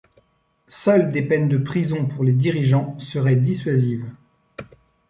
[0.67, 4.09] Seules des peines de prison pour les dirigeants seraient dissuasives.